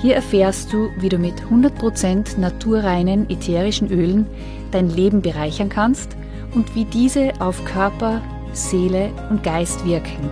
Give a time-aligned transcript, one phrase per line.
[0.00, 4.26] Hier erfährst du, wie du mit 100% naturreinen ätherischen Ölen
[4.70, 6.16] dein Leben bereichern kannst
[6.54, 8.22] und wie diese auf Körper,
[8.52, 10.30] Seele und Geist wirken.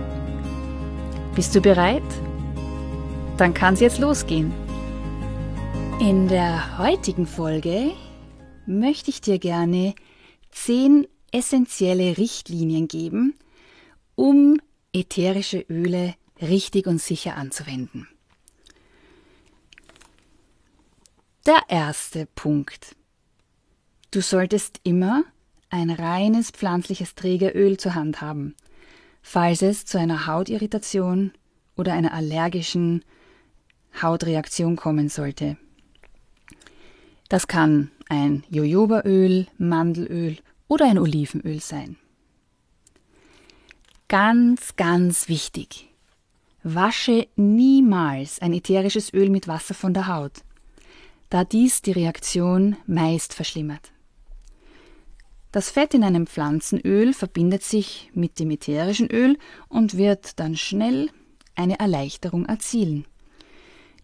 [1.35, 2.01] Bist du bereit?
[3.35, 4.53] Dann kann es jetzt losgehen.
[5.99, 7.91] In der heutigen Folge
[8.65, 9.95] möchte ich dir gerne
[10.51, 13.33] 10 essentielle Richtlinien geben,
[14.15, 14.59] um
[14.93, 18.07] ätherische Öle richtig und sicher anzuwenden.
[21.47, 22.97] Der erste Punkt.
[24.11, 25.23] Du solltest immer
[25.69, 28.53] ein reines pflanzliches Trägeröl zur Hand haben,
[29.21, 31.31] falls es zu einer Hautirritation
[31.77, 33.05] oder einer allergischen
[34.01, 35.55] Hautreaktion kommen sollte.
[37.29, 41.95] Das kann ein Jojobaöl, Mandelöl oder ein Olivenöl sein.
[44.09, 45.87] Ganz, ganz wichtig.
[46.61, 50.43] Wasche niemals ein ätherisches Öl mit Wasser von der Haut
[51.29, 53.91] da dies die Reaktion meist verschlimmert.
[55.51, 59.37] Das Fett in einem Pflanzenöl verbindet sich mit dem ätherischen Öl
[59.69, 61.09] und wird dann schnell
[61.55, 63.05] eine Erleichterung erzielen.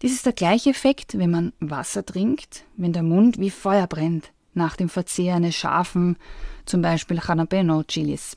[0.02, 4.32] Dies ist der gleiche Effekt, wenn man Wasser trinkt, wenn der Mund wie Feuer brennt
[4.54, 6.16] nach dem Verzehr eines scharfen,
[6.64, 8.36] zum Beispiel Jalapeno-Chilis,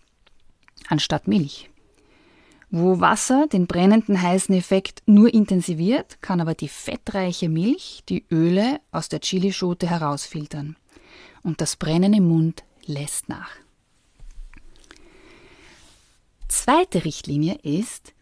[0.87, 1.69] anstatt Milch.
[2.69, 8.81] Wo Wasser den brennenden heißen Effekt nur intensiviert, kann aber die fettreiche Milch die Öle
[8.91, 10.75] aus der Chilischote herausfiltern.
[11.43, 13.51] Und das Brennen im Mund lässt nach.
[16.49, 18.13] Zweite Richtlinie ist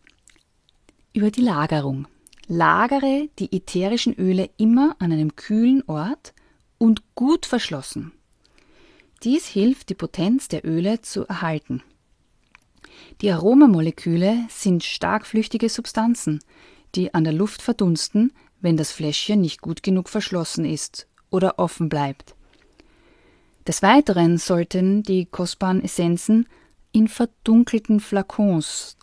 [1.13, 2.07] über die Lagerung.
[2.47, 6.35] Lagere die ätherischen Öle immer an einem kühlen Ort
[6.77, 8.11] und gut verschlossen.
[9.23, 11.81] Dies hilft, die Potenz der Öle zu erhalten.
[13.21, 16.39] Die Aromamoleküle sind stark flüchtige Substanzen,
[16.95, 21.89] die an der Luft verdunsten, wenn das Fläschchen nicht gut genug verschlossen ist oder offen
[21.89, 22.35] bleibt.
[23.67, 26.47] Des Weiteren sollten die kostbaren Essenzen
[26.91, 28.97] in verdunkelten Flakons,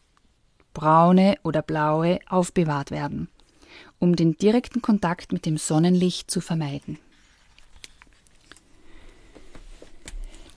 [0.72, 3.28] braune oder blaue, aufbewahrt werden,
[3.98, 6.98] um den direkten Kontakt mit dem Sonnenlicht zu vermeiden.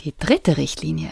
[0.01, 1.11] Die dritte Richtlinie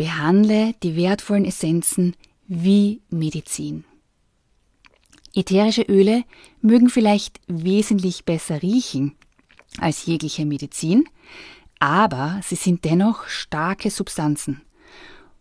[0.00, 2.16] Behandle die wertvollen Essenzen
[2.46, 3.84] wie Medizin.
[5.34, 6.24] Ätherische Öle
[6.62, 9.14] mögen vielleicht wesentlich besser riechen
[9.76, 11.04] als jegliche Medizin,
[11.80, 14.62] aber sie sind dennoch starke Substanzen.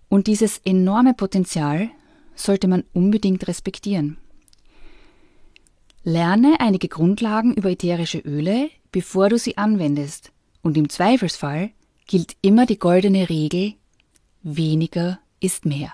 [0.10, 1.90] Und dieses enorme Potenzial
[2.36, 4.18] sollte man unbedingt respektieren.
[6.04, 10.34] Lerne einige Grundlagen über ätherische Öle, bevor du sie anwendest,
[10.64, 11.72] und im Zweifelsfall
[12.08, 13.76] gilt immer die goldene Regel
[14.42, 15.94] weniger ist mehr.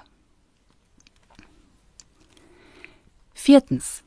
[3.33, 4.03] Viertens.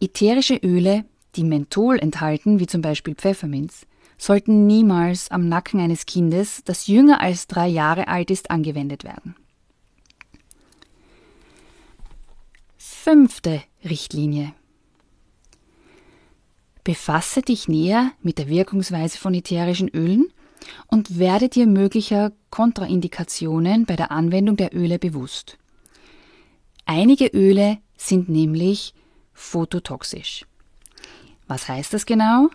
[0.00, 3.86] Ätherische Öle, die Menthol enthalten, wie zum Beispiel Pfefferminz,
[4.18, 9.36] sollten niemals am Nacken eines Kindes, das jünger als drei Jahre alt ist, angewendet werden.
[12.78, 14.52] Fünfte Richtlinie.
[16.82, 20.32] Befasse dich näher mit der Wirkungsweise von ätherischen Ölen
[20.88, 25.58] und werde dir möglicher Kontraindikationen bei der Anwendung der Öle bewusst.
[26.84, 28.94] Einige Öle sind nämlich
[29.32, 30.46] phototoxisch.
[31.48, 32.48] Was heißt das genau?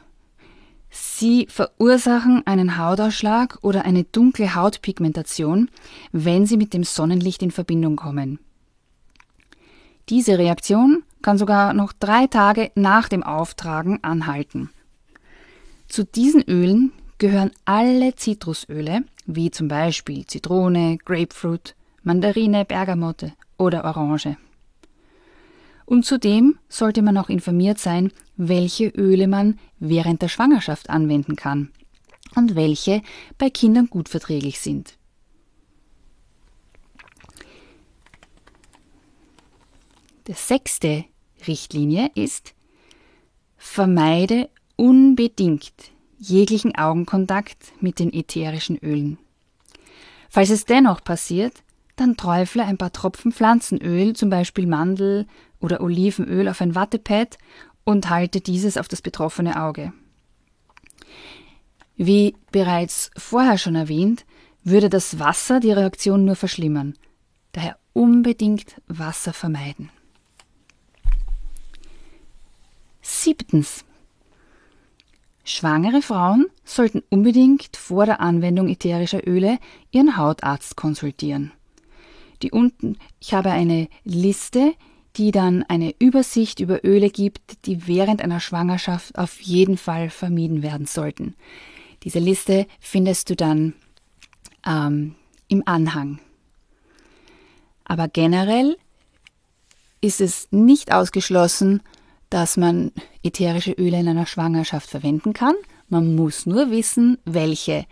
[0.89, 5.69] Sie verursachen einen Hautausschlag oder eine dunkle Hautpigmentation,
[6.11, 8.39] wenn sie mit dem Sonnenlicht in Verbindung kommen.
[10.09, 14.69] Diese Reaktion kann sogar noch drei Tage nach dem Auftragen anhalten.
[15.87, 16.91] Zu diesen Ölen
[17.21, 24.37] gehören alle Zitrusöle, wie zum Beispiel Zitrone, Grapefruit, Mandarine, Bergamotte oder Orange.
[25.85, 31.71] Und zudem sollte man auch informiert sein, welche Öle man während der Schwangerschaft anwenden kann
[32.35, 33.03] und welche
[33.37, 34.97] bei Kindern gut verträglich sind.
[40.25, 41.05] Die sechste
[41.45, 42.55] Richtlinie ist,
[43.57, 45.91] vermeide unbedingt
[46.21, 49.17] jeglichen Augenkontakt mit den ätherischen Ölen.
[50.29, 51.63] Falls es dennoch passiert,
[51.95, 55.27] dann träufle ein paar Tropfen Pflanzenöl, zum Beispiel Mandel
[55.59, 57.37] oder Olivenöl, auf ein Wattepad
[57.83, 59.93] und halte dieses auf das betroffene Auge.
[61.97, 64.25] Wie bereits vorher schon erwähnt,
[64.63, 66.95] würde das Wasser die Reaktion nur verschlimmern.
[67.51, 69.89] Daher unbedingt Wasser vermeiden.
[73.01, 73.83] Siebtens.
[75.43, 79.57] Schwangere Frauen sollten unbedingt vor der Anwendung ätherischer Öle
[79.91, 81.51] ihren Hautarzt konsultieren.
[82.41, 84.73] Die unten, ich habe eine Liste,
[85.15, 90.63] die dann eine Übersicht über Öle gibt, die während einer Schwangerschaft auf jeden Fall vermieden
[90.63, 91.35] werden sollten.
[92.03, 93.73] Diese Liste findest du dann
[94.65, 95.15] ähm,
[95.47, 96.19] im Anhang.
[97.83, 98.77] Aber generell
[99.99, 101.83] ist es nicht ausgeschlossen,
[102.29, 102.91] dass man
[103.23, 105.55] ätherische Öle in einer Schwangerschaft verwenden kann.
[105.89, 107.85] Man muss nur wissen, welche.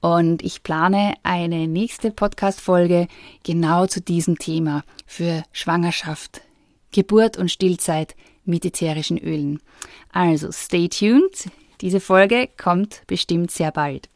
[0.00, 3.06] Und ich plane eine nächste Podcast-Folge
[3.44, 6.40] genau zu diesem Thema für Schwangerschaft,
[6.90, 9.60] Geburt und Stillzeit mit ätherischen Ölen.
[10.12, 11.48] Also stay tuned.
[11.80, 14.08] Diese Folge kommt bestimmt sehr bald.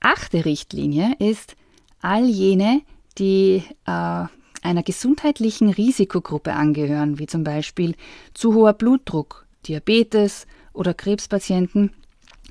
[0.00, 1.56] Achte Richtlinie ist,
[2.00, 2.82] all jene,
[3.18, 4.24] die äh,
[4.66, 7.94] einer gesundheitlichen Risikogruppe angehören, wie zum Beispiel
[8.34, 11.92] zu hoher Blutdruck, Diabetes oder Krebspatienten,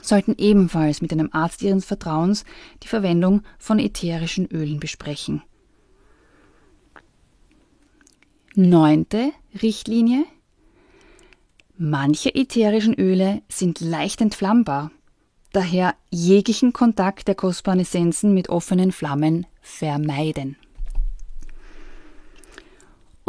[0.02, 2.46] sollten ebenfalls mit einem Arzt ihres Vertrauens
[2.84, 5.42] die Verwendung von ätherischen Ölen besprechen.
[8.56, 9.32] Neunte
[9.62, 10.26] Richtlinie.
[11.78, 14.92] Manche ätherischen Öle sind leicht entflammbar,
[15.52, 20.56] daher jeglichen Kontakt der kostbaren Essenzen mit offenen Flammen vermeiden.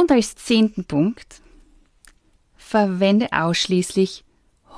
[0.07, 1.41] Und als zehnten Punkt,
[2.55, 4.23] verwende ausschließlich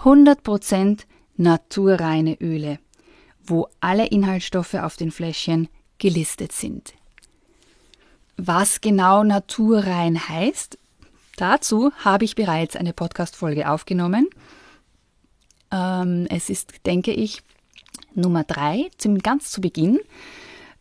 [0.01, 1.01] 100%
[1.37, 2.79] naturreine Öle,
[3.45, 5.67] wo alle Inhaltsstoffe auf den Fläschchen
[5.99, 6.95] gelistet sind.
[8.37, 10.79] Was genau naturrein heißt,
[11.37, 14.29] dazu habe ich bereits eine Podcast-Folge aufgenommen.
[15.69, 17.43] Ähm, es ist, denke ich,
[18.15, 18.89] Nummer drei,
[19.21, 19.99] ganz zu Beginn.